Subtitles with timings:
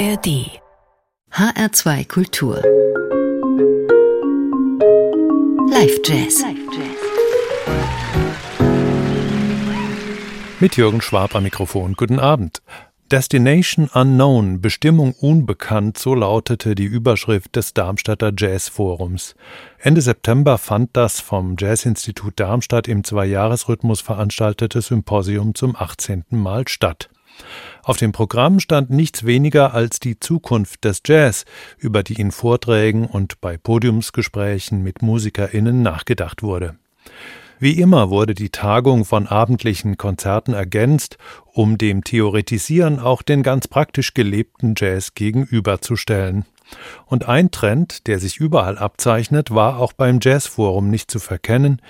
[0.00, 0.62] ARD
[1.30, 2.56] HR2 Kultur
[5.70, 6.42] Live Jazz
[10.58, 11.92] Mit Jürgen Schwab am Mikrofon.
[11.92, 12.62] Guten Abend.
[13.12, 19.34] Destination Unknown, Bestimmung unbekannt, so lautete die Überschrift des Darmstädter Jazzforums.
[19.80, 26.24] Ende September fand das vom Jazzinstitut Darmstadt im Zweijahresrhythmus veranstaltete Symposium zum 18.
[26.30, 27.10] Mal statt.
[27.82, 31.44] Auf dem Programm stand nichts weniger als die Zukunft des Jazz,
[31.78, 36.76] über die in Vorträgen und bei Podiumsgesprächen mit MusikerInnen nachgedacht wurde.
[37.58, 41.18] Wie immer wurde die Tagung von abendlichen Konzerten ergänzt,
[41.52, 46.46] um dem Theoretisieren auch den ganz praktisch gelebten Jazz gegenüberzustellen.
[47.04, 51.82] Und ein Trend, der sich überall abzeichnet, war auch beim Jazzforum nicht zu verkennen.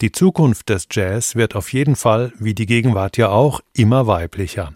[0.00, 4.74] Die Zukunft des Jazz wird auf jeden Fall, wie die Gegenwart ja auch, immer weiblicher.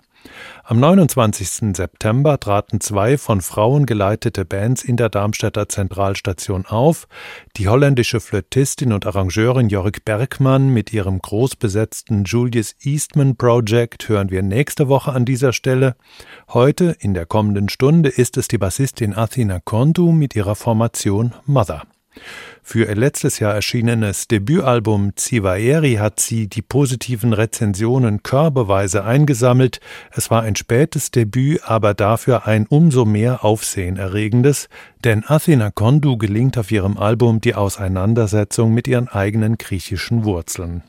[0.70, 1.74] Am 29.
[1.76, 7.08] September traten zwei von Frauen geleitete Bands in der Darmstädter Zentralstation auf.
[7.56, 14.44] Die holländische Flötistin und Arrangeurin Jörg Bergmann mit ihrem großbesetzten Julius Eastman Project hören wir
[14.44, 15.96] nächste Woche an dieser Stelle.
[16.50, 21.82] Heute, in der kommenden Stunde, ist es die Bassistin Athena Kondu mit ihrer Formation Mother.
[22.62, 29.80] Für ihr letztes Jahr erschienenes Debütalbum Zivaeri hat sie die positiven Rezensionen körbeweise eingesammelt.
[30.12, 34.68] Es war ein spätes Debüt, aber dafür ein umso mehr aufsehenerregendes,
[35.04, 40.82] denn Athena Kondu gelingt auf ihrem Album die Auseinandersetzung mit ihren eigenen griechischen Wurzeln.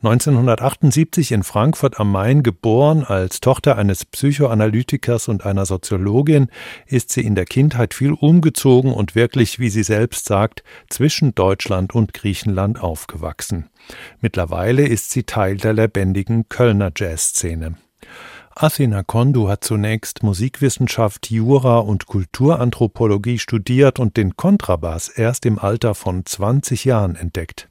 [0.00, 6.48] 1978 in Frankfurt am Main geboren, als Tochter eines Psychoanalytikers und einer Soziologin,
[6.86, 11.96] ist sie in der Kindheit viel umgezogen und wirklich, wie sie selbst sagt, zwischen Deutschland
[11.96, 13.70] und Griechenland aufgewachsen.
[14.20, 17.74] Mittlerweile ist sie Teil der lebendigen Kölner Jazzszene.
[18.54, 25.96] Athena Kondu hat zunächst Musikwissenschaft, Jura und Kulturanthropologie studiert und den Kontrabass erst im Alter
[25.96, 27.68] von 20 Jahren entdeckt.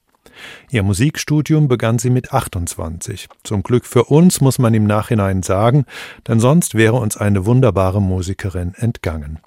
[0.70, 3.28] Ihr Musikstudium begann sie mit 28.
[3.44, 5.86] Zum Glück für uns muss man im Nachhinein sagen,
[6.28, 9.40] denn sonst wäre uns eine wunderbare Musikerin entgangen.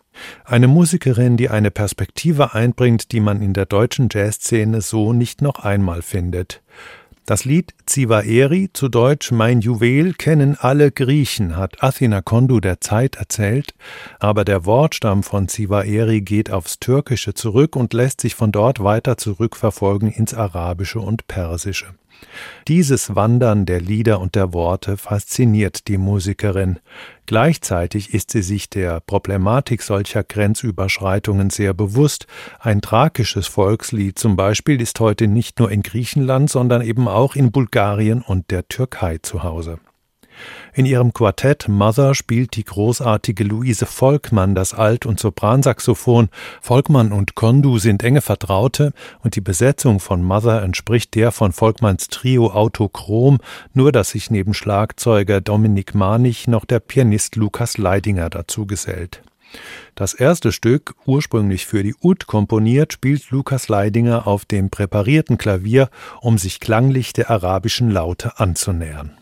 [0.44, 5.60] Eine Musikerin, die eine Perspektive einbringt, die man in der deutschen Jazzszene so nicht noch
[5.60, 6.62] einmal findet.
[7.26, 13.16] Das Lied Zivaeri, zu Deutsch Mein Juwel, kennen alle Griechen, hat Athena Kondu der Zeit
[13.16, 13.75] erzählt,
[14.19, 19.16] aber der Wortstamm von Zivaeri geht aufs Türkische zurück und lässt sich von dort weiter
[19.16, 21.94] zurückverfolgen ins Arabische und Persische.
[22.69, 26.78] Dieses Wandern der Lieder und der Worte fasziniert die Musikerin.
[27.26, 32.26] Gleichzeitig ist sie sich der Problematik solcher Grenzüberschreitungen sehr bewusst.
[32.59, 37.53] Ein thrakisches Volkslied zum Beispiel ist heute nicht nur in Griechenland, sondern eben auch in
[37.53, 39.78] Bulgarien und der Türkei zu Hause.
[40.72, 46.28] In ihrem Quartett Mother spielt die großartige Luise Volkmann das Alt- und Sopransaxophon.
[46.60, 48.92] Volkmann und Kondu sind enge Vertraute
[49.22, 53.38] und die Besetzung von Mother entspricht der von Volkmanns Trio Autochrom,
[53.74, 59.22] nur dass sich neben Schlagzeuger Dominik Manich noch der Pianist Lukas Leidinger dazu gesellt.
[59.94, 65.90] Das erste Stück, ursprünglich für die Ud komponiert, spielt Lukas Leidinger auf dem präparierten Klavier,
[66.20, 69.12] um sich klanglich der arabischen Laute anzunähern.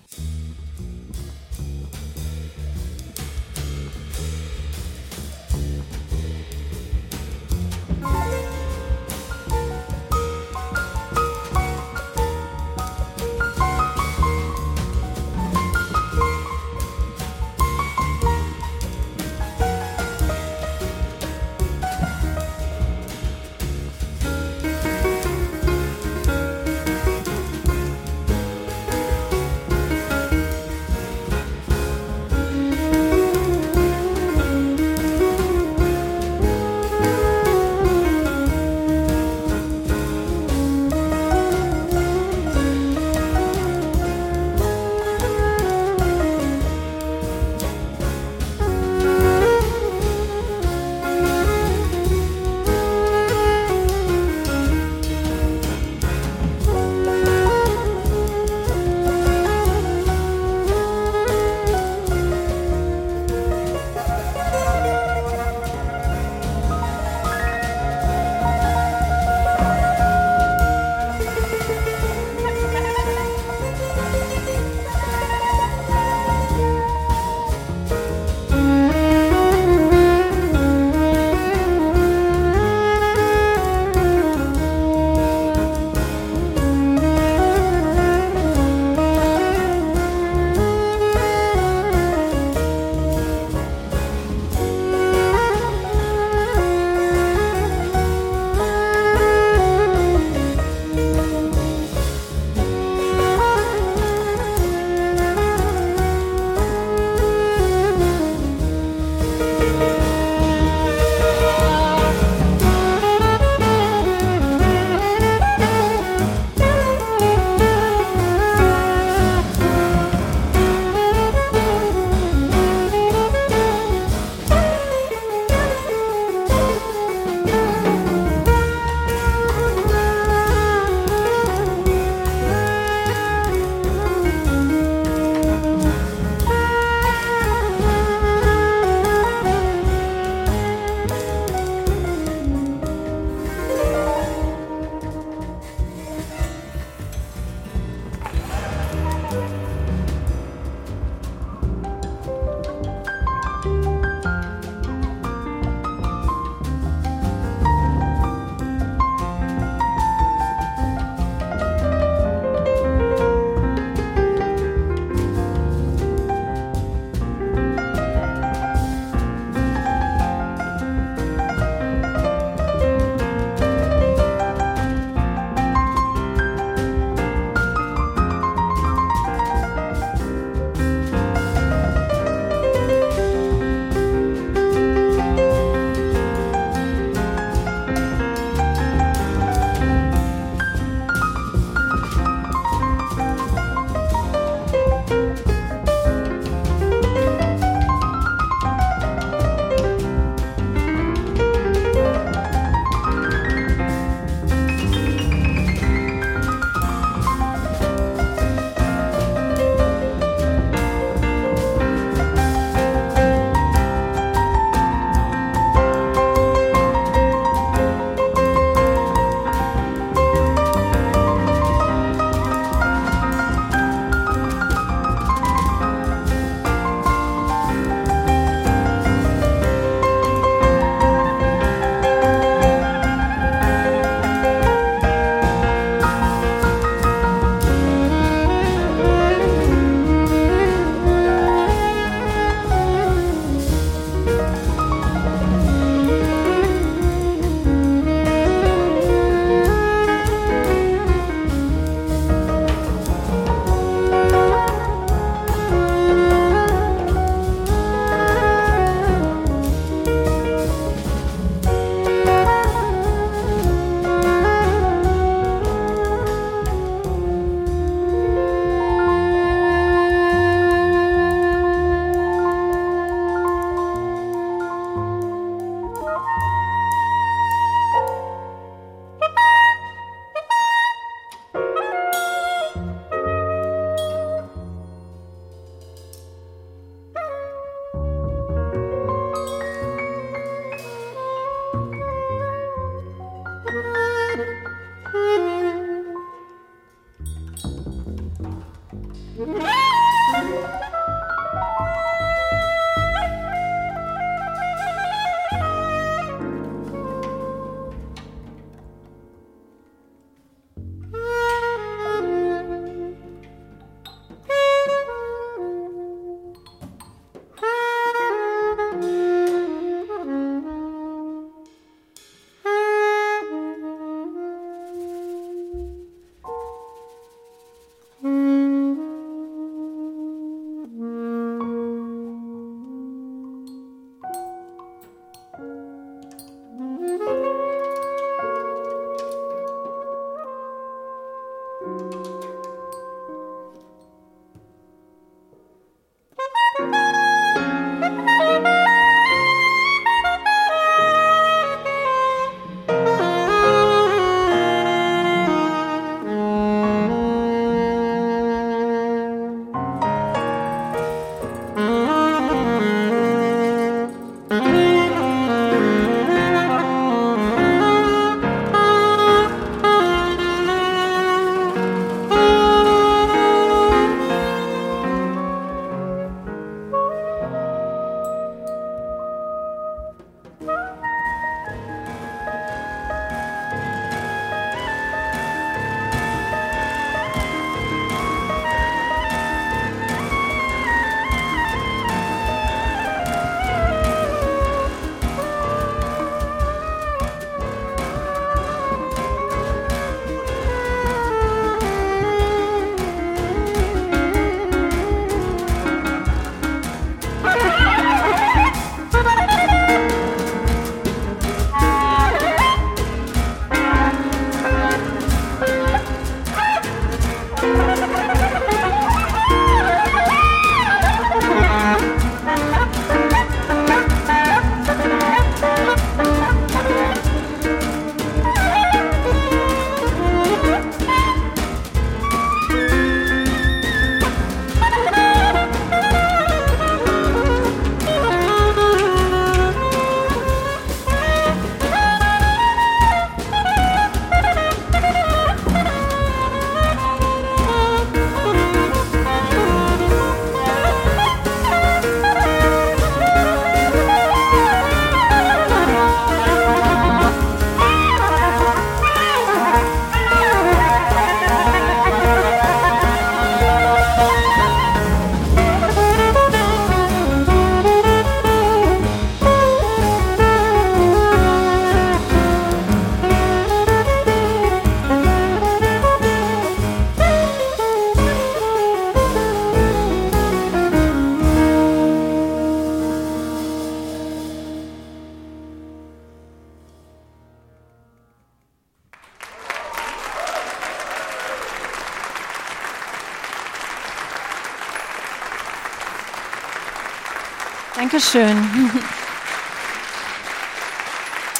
[498.18, 498.56] Dankeschön.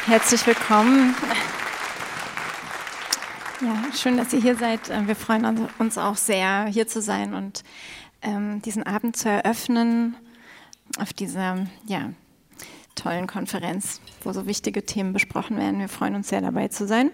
[0.07, 1.15] Herzlich willkommen.
[3.61, 4.91] Ja, schön, dass ihr hier seid.
[4.91, 7.63] Äh, wir freuen uns auch sehr, hier zu sein und
[8.23, 10.17] ähm, diesen Abend zu eröffnen
[10.99, 12.11] auf dieser ja,
[12.97, 15.79] tollen Konferenz, wo so wichtige Themen besprochen werden.
[15.79, 17.13] Wir freuen uns sehr, dabei zu sein.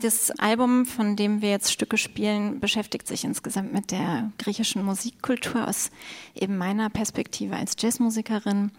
[0.00, 5.68] Das Album, von dem wir jetzt Stücke spielen, beschäftigt sich insgesamt mit der griechischen Musikkultur
[5.68, 5.90] aus
[6.34, 8.72] eben meiner Perspektive als Jazzmusikerin.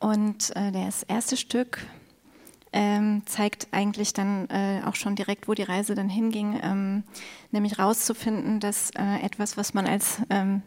[0.00, 1.86] Und äh, das erste Stück
[2.72, 7.04] ähm, zeigt eigentlich dann äh, auch schon direkt, wo die Reise dann hinging, ähm,
[7.52, 10.62] nämlich rauszufinden, dass äh, etwas, was man als ähm,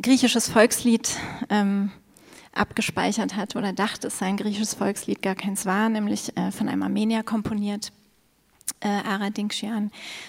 [0.00, 1.16] griechisches Volkslied
[1.50, 1.90] ähm,
[2.52, 6.68] abgespeichert hat oder dachte, es sei ein griechisches Volkslied, gar keins war, nämlich äh, von
[6.68, 7.90] einem Armenier komponiert
[8.80, 9.00] äh,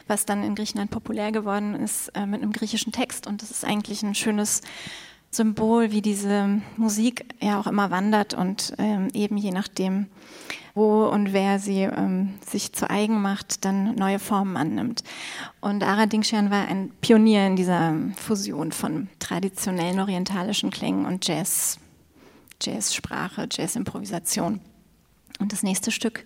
[0.08, 3.28] was dann in Griechenland populär geworden ist äh, mit einem griechischen Text.
[3.28, 4.62] Und das ist eigentlich ein schönes
[5.36, 10.08] Symbol, wie diese Musik ja auch immer wandert und ähm, eben je nachdem,
[10.75, 15.04] wo und wer sie ähm, sich zu eigen macht, dann neue Formen annimmt.
[15.62, 21.80] Und Aradinkchian war ein Pionier in dieser Fusion von traditionellen orientalischen Klängen und Jazz,
[22.62, 24.62] Jazzsprache, Jazzimprovisation.
[25.40, 26.25] Und das nächste Stück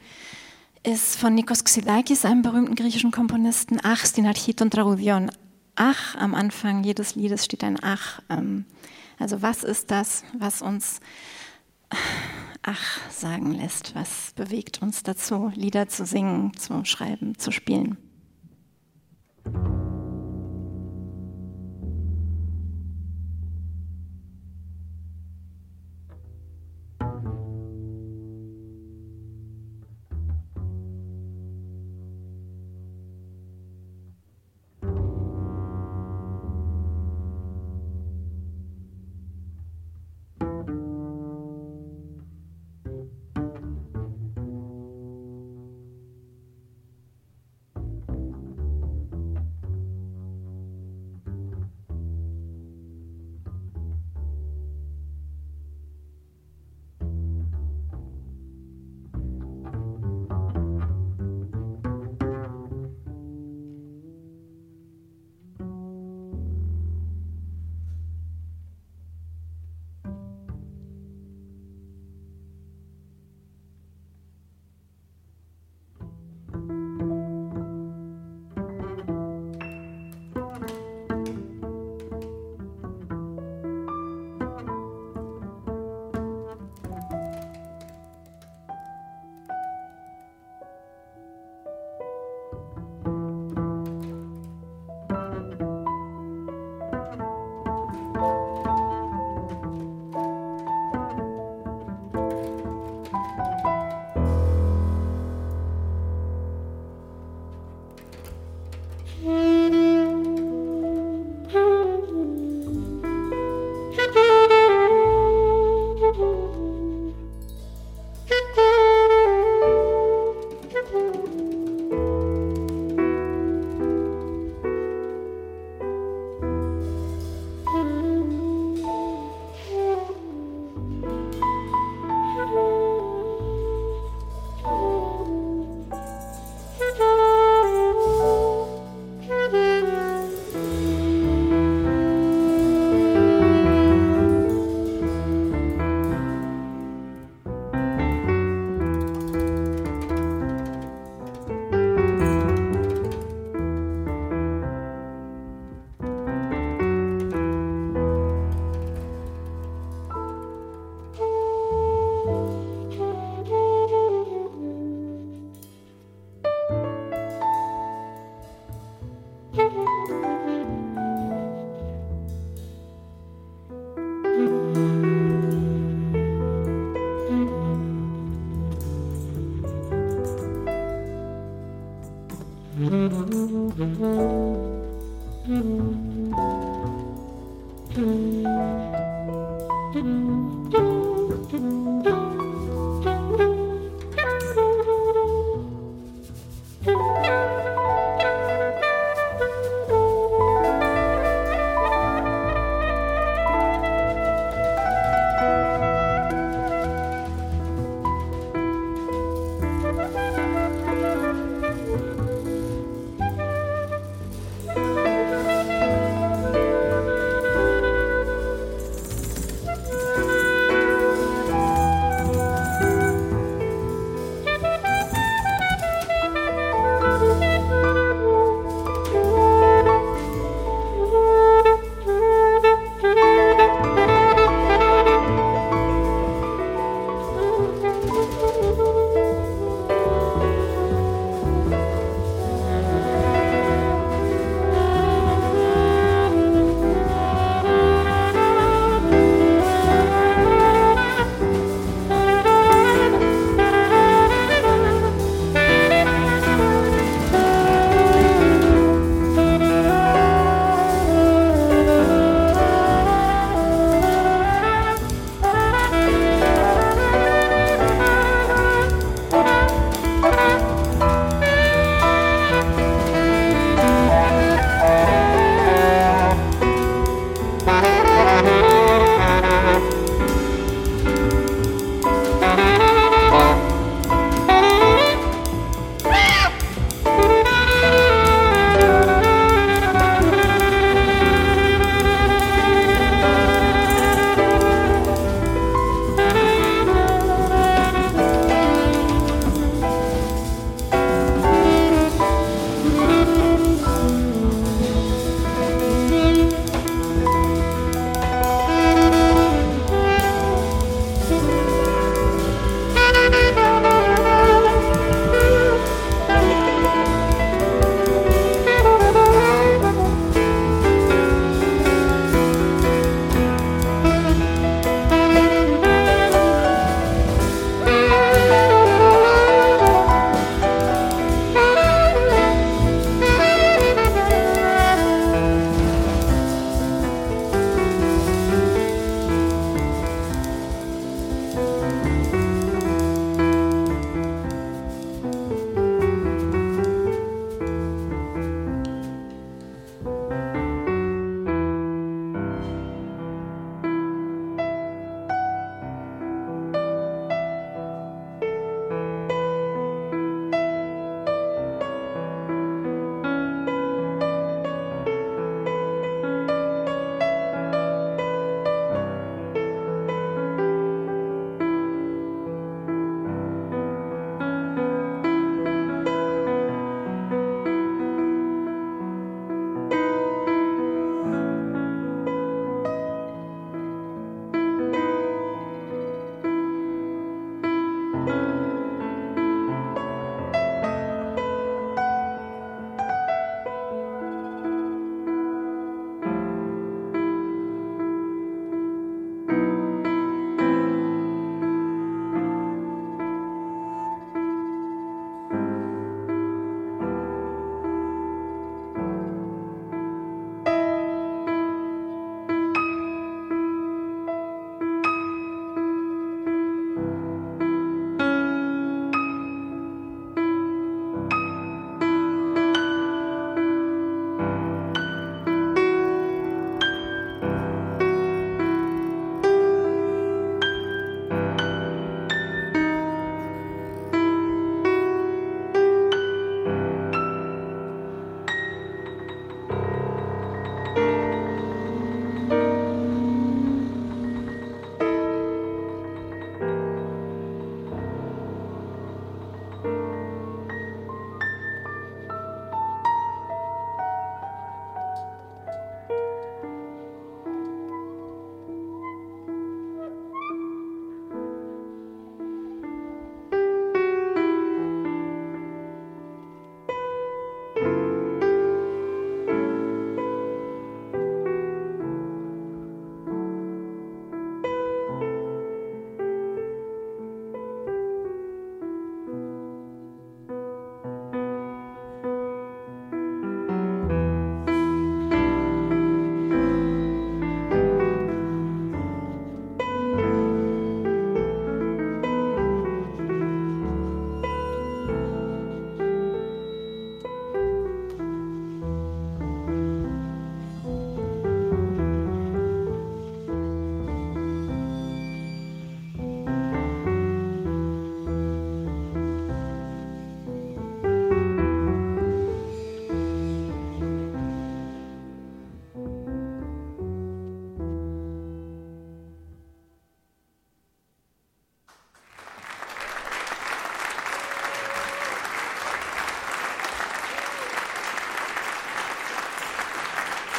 [0.87, 5.29] ist von Nikos Xydakis, einem berühmten griechischen Komponisten, Ach, Stinarchit und Traudion.
[5.75, 8.21] Ach, am Anfang jedes Liedes steht ein Ach.
[8.29, 8.63] Ähm,
[9.19, 11.01] also was ist das, was uns
[12.63, 13.95] Ach sagen lässt?
[13.95, 17.97] Was bewegt uns dazu, Lieder zu singen, zu schreiben, zu spielen?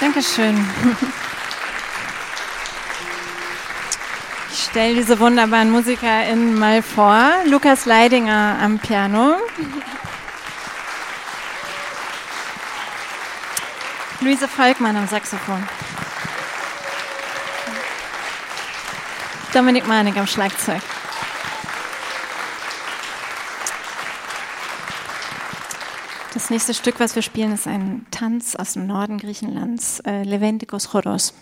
[0.08, 0.66] Dankeschön.
[4.50, 7.30] Ich stelle diese wunderbaren MusikerInnen mal vor.
[7.44, 9.36] Lukas Leidinger am Piano.
[14.20, 15.62] Luise Volkmann am Saxophon.
[19.52, 20.80] Dominik Manig am Schlagzeug.
[26.48, 30.92] Das nächste Stück, was wir spielen, ist ein Tanz aus dem Norden Griechenlands, äh, Leventikos
[30.92, 31.34] Choros.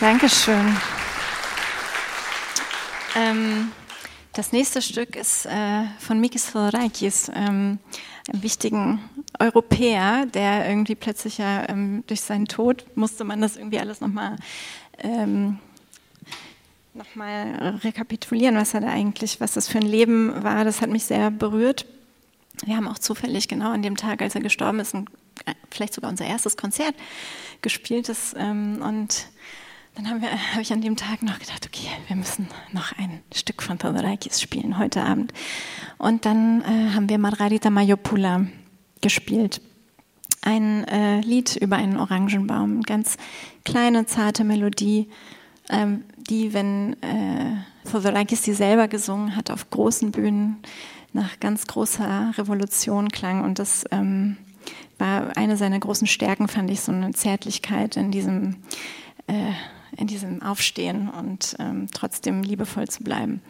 [0.00, 0.78] Dankeschön.
[3.14, 3.70] Ähm,
[4.32, 7.78] das nächste Stück ist äh, von Mikis Theodorakis, ähm,
[8.26, 9.00] einem wichtigen
[9.38, 14.36] Europäer, der irgendwie plötzlich ja ähm, durch seinen Tod musste man das irgendwie alles nochmal
[15.00, 15.58] ähm,
[16.94, 17.04] noch
[17.84, 20.64] rekapitulieren, was er da eigentlich, was das für ein Leben war.
[20.64, 21.84] Das hat mich sehr berührt.
[22.64, 25.10] Wir haben auch zufällig genau an dem Tag, als er gestorben ist, ein,
[25.44, 26.94] äh, vielleicht sogar unser erstes Konzert
[27.60, 28.08] gespielt.
[28.08, 29.26] Das, ähm, und
[29.94, 33.62] dann habe hab ich an dem Tag noch gedacht, okay, wir müssen noch ein Stück
[33.62, 35.32] von Theodorakis spielen heute Abend.
[35.98, 38.46] Und dann äh, haben wir Margarita Mayopula
[39.00, 39.60] gespielt.
[40.42, 43.16] Ein äh, Lied über einen Orangenbaum, ganz
[43.64, 45.08] kleine, zarte Melodie,
[45.68, 47.56] ähm, die, wenn äh,
[47.90, 50.58] Theodorakis die selber gesungen hat, auf großen Bühnen
[51.12, 53.42] nach ganz großer Revolution klang.
[53.42, 54.36] Und das ähm,
[54.98, 58.56] war eine seiner großen Stärken, fand ich, so eine Zärtlichkeit in diesem
[59.26, 59.52] äh,
[59.96, 63.42] in diesem Aufstehen und ähm, trotzdem liebevoll zu bleiben.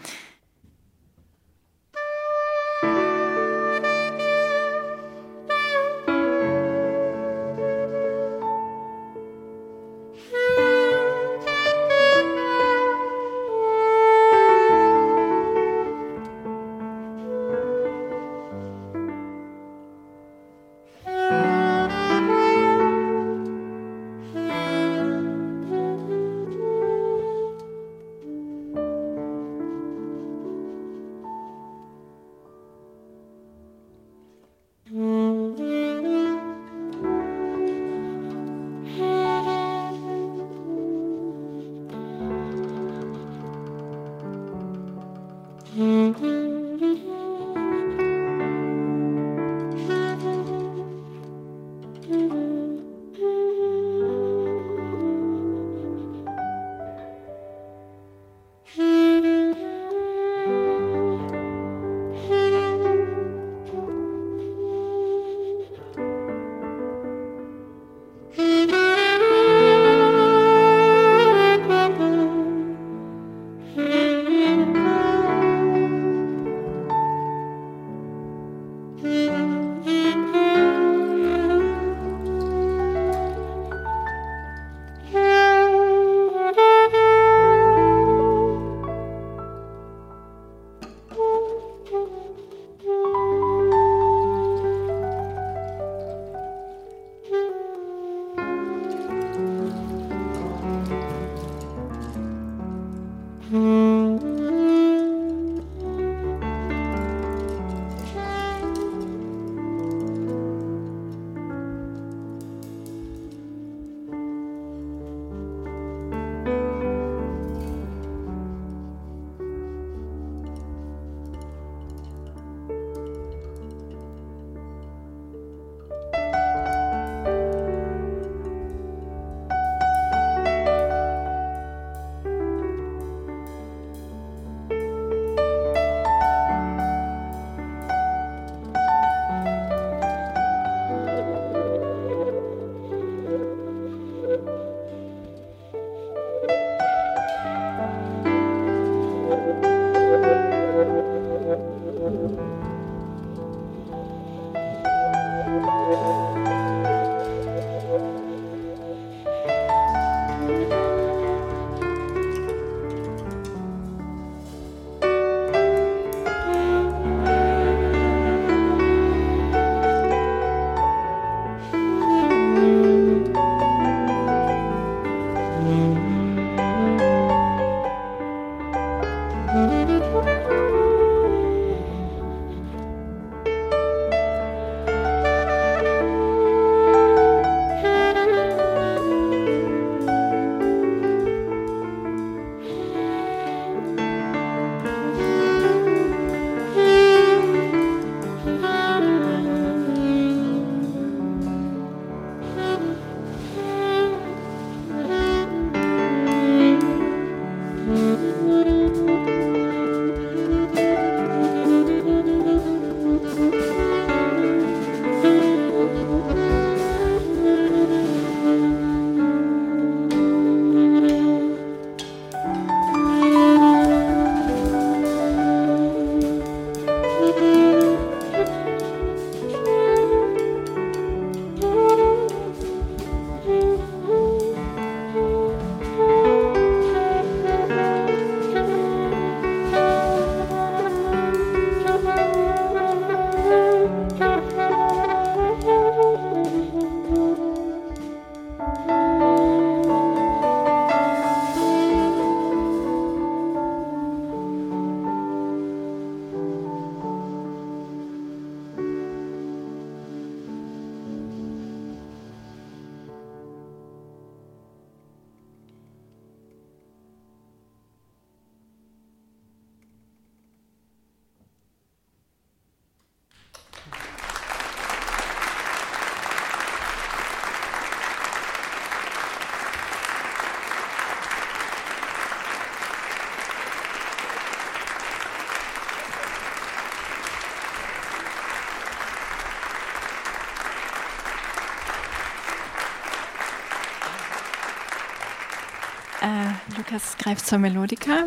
[296.90, 298.24] Podcast Greif zur Melodika.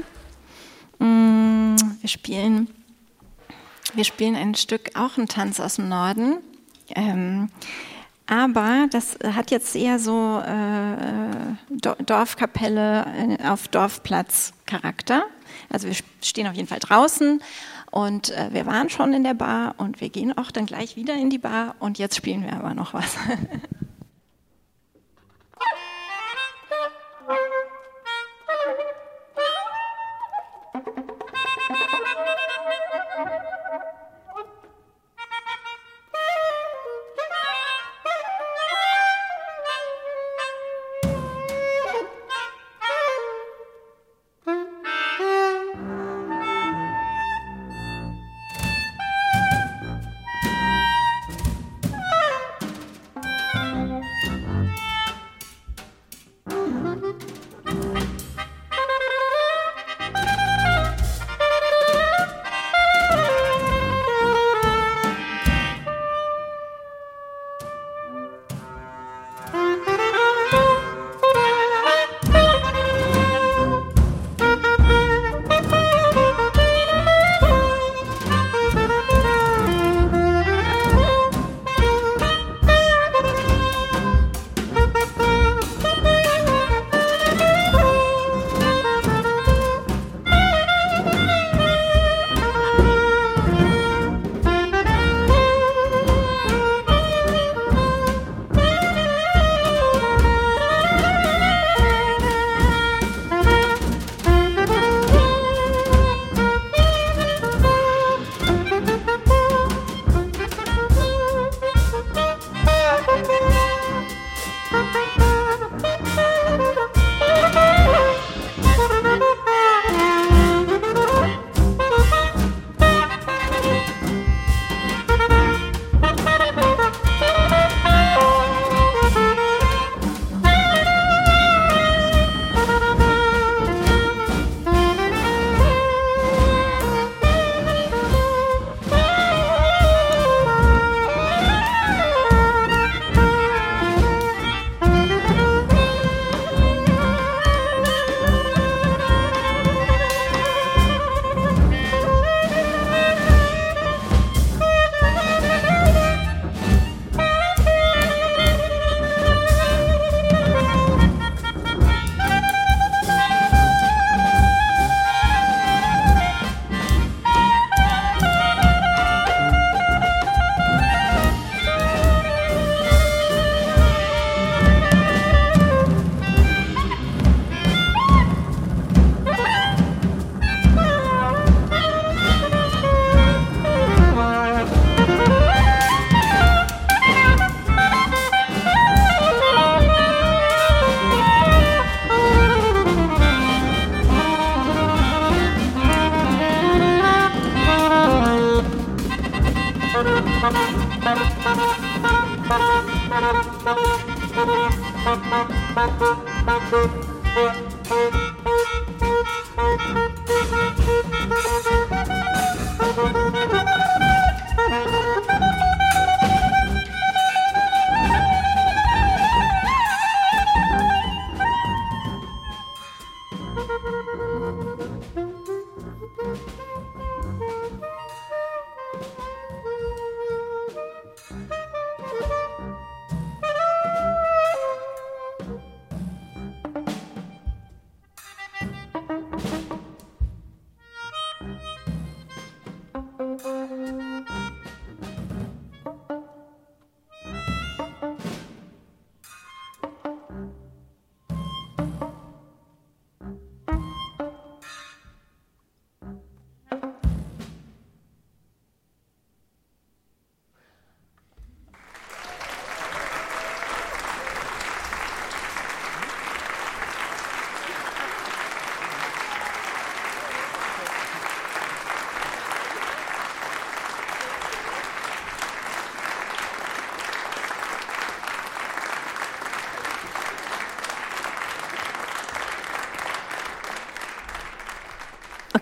[0.98, 2.70] Mm, wir spielen,
[3.94, 6.38] wir spielen ein Stück, auch ein Tanz aus dem Norden.
[6.96, 7.50] Ähm,
[8.26, 15.24] aber das hat jetzt eher so äh, Dorfkapelle äh, auf Dorfplatz Charakter.
[15.70, 17.44] Also wir stehen auf jeden Fall draußen
[17.92, 21.16] und äh, wir waren schon in der Bar und wir gehen auch dann gleich wieder
[21.16, 23.18] in die Bar und jetzt spielen wir aber noch was.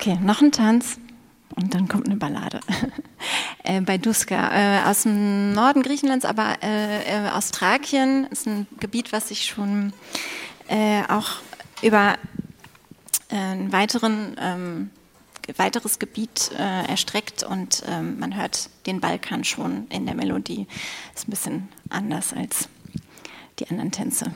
[0.02, 0.98] Okay, noch ein Tanz
[1.56, 2.60] und dann kommt eine Ballade.
[3.64, 8.66] äh, bei Duska, äh, aus dem Norden Griechenlands, aber äh, äh aus Thrakien ist ein
[8.80, 9.94] Gebiet, was sich schon
[10.70, 11.34] äh, auch
[11.84, 12.16] über
[13.30, 14.90] ein weiteren, ähm,
[15.56, 20.66] weiteres Gebiet äh, erstreckt und ähm, man hört den Balkan schon in der Melodie.
[21.14, 22.70] Ist ein bisschen anders als
[23.60, 24.34] die anderen Tänze.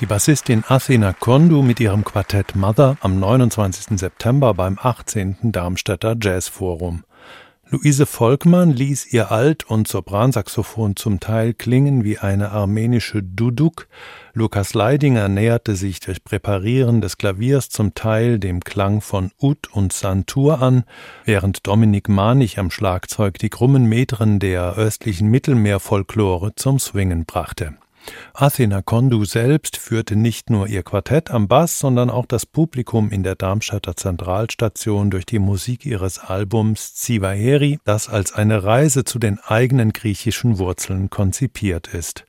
[0.00, 3.96] Die Bassistin Athena Kondu mit ihrem Quartett Mother am 29.
[3.96, 5.36] September beim 18.
[5.52, 7.04] Darmstädter Jazzforum.
[7.70, 13.86] Luise Volkmann ließ ihr Alt- und Sopransaxophon zum Teil klingen wie eine armenische Duduk.
[14.32, 19.92] Lukas Leidinger näherte sich durch Präparieren des Klaviers zum Teil dem Klang von Ud und
[19.92, 20.82] Santur an,
[21.24, 27.76] während Dominik Manich am Schlagzeug die krummen Metren der östlichen Mittelmeerfolklore zum Swingen brachte.
[28.32, 33.22] Athena Kondu selbst führte nicht nur ihr Quartett am Bass, sondern auch das Publikum in
[33.22, 39.38] der Darmstadter Zentralstation durch die Musik ihres Albums Zivaeri, das als eine Reise zu den
[39.38, 42.24] eigenen griechischen Wurzeln konzipiert ist.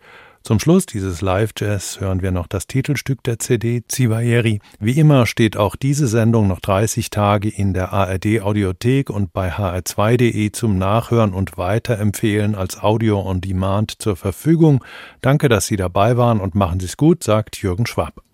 [0.45, 4.59] Zum Schluss dieses Live-Jazz hören wir noch das Titelstück der CD Zivaeri.
[4.79, 9.53] Wie immer steht auch diese Sendung noch 30 Tage in der ARD Audiothek und bei
[9.53, 14.83] hr2.de zum Nachhören und Weiterempfehlen als Audio on Demand zur Verfügung.
[15.21, 18.24] Danke, dass Sie dabei waren und machen Sie es gut, sagt Jürgen Schwab.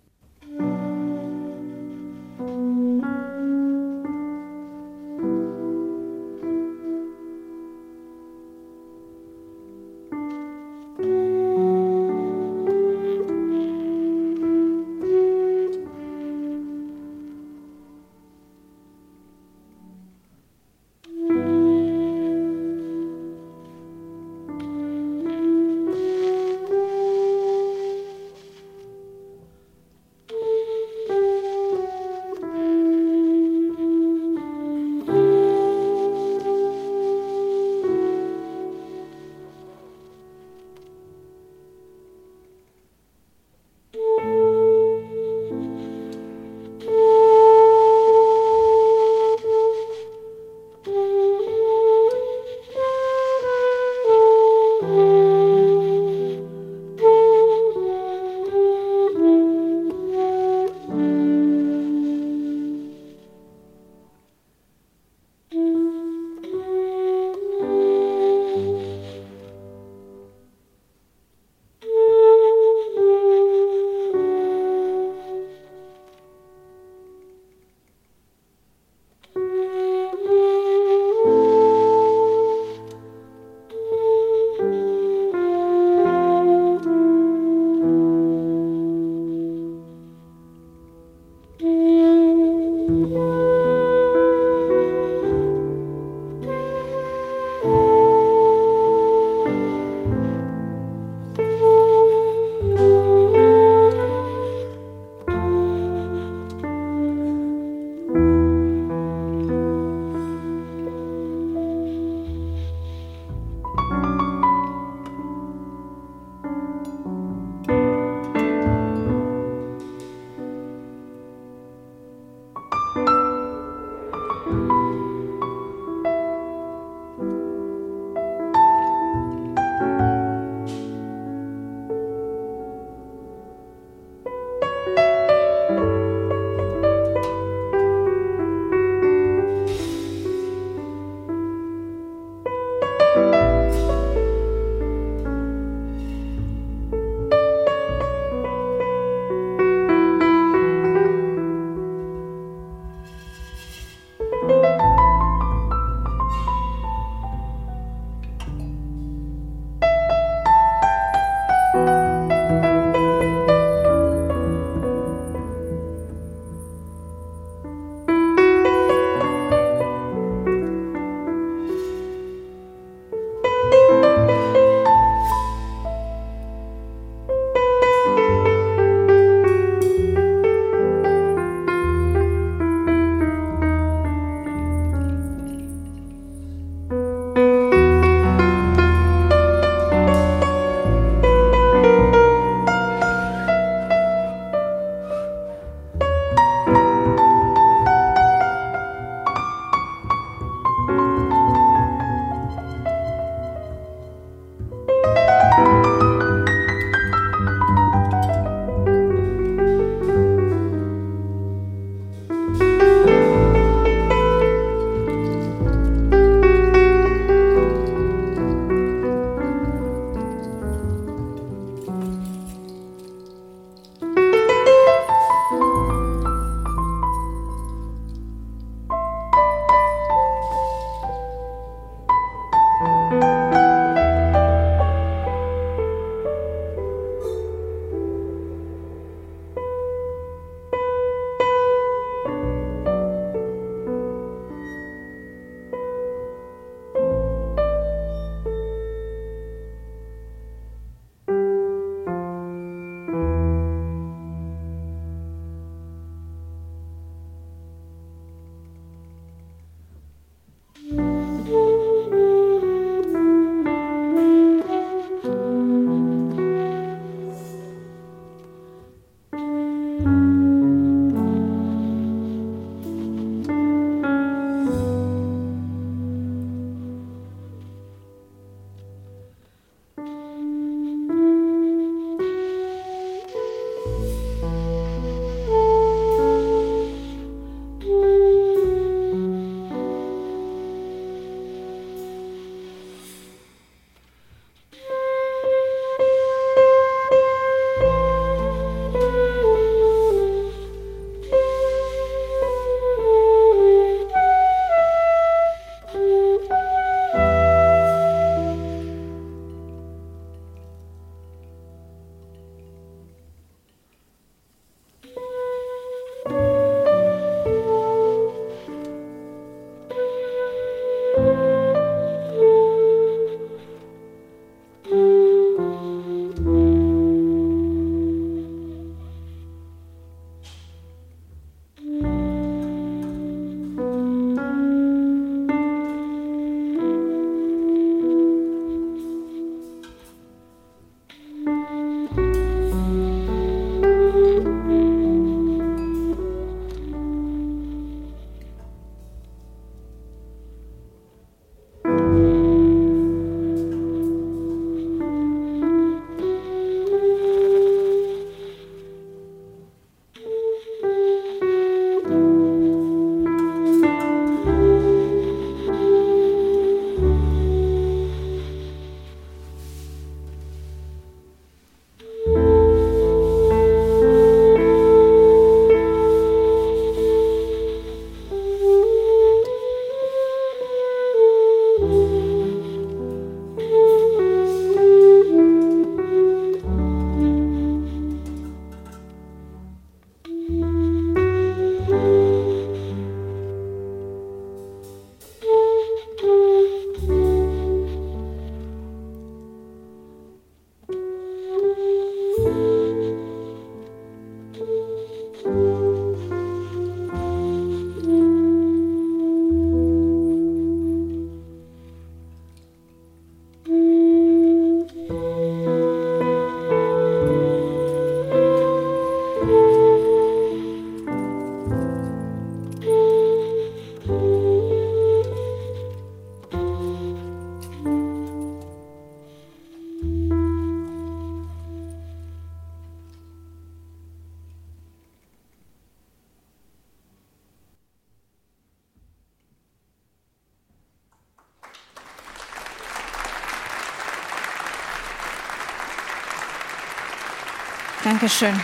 [448.22, 448.54] Dankeschön.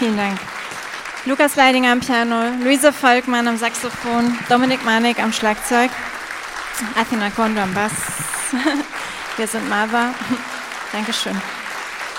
[0.00, 0.40] Vielen Dank.
[1.26, 5.92] Lukas Leidinger am Piano, Luise Volkmann am Saxophon, Dominik Manik am Schlagzeug,
[7.00, 7.92] Athena Kondo am Bass.
[9.36, 10.12] Wir sind Marva.
[10.92, 11.40] Dankeschön.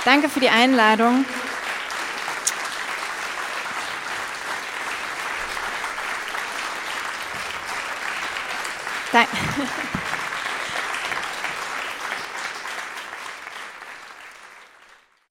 [0.06, 1.26] Danke für die Einladung.
[9.12, 9.30] Danke.